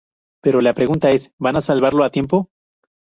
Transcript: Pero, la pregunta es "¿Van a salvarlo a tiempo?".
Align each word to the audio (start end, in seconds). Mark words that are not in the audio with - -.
Pero, 0.41 0.61
la 0.61 0.73
pregunta 0.73 1.11
es 1.11 1.31
"¿Van 1.37 1.57
a 1.57 1.61
salvarlo 1.61 2.03
a 2.03 2.09
tiempo?". 2.09 2.49